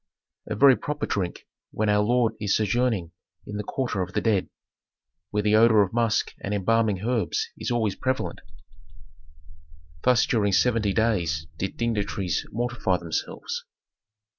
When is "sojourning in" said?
2.55-3.57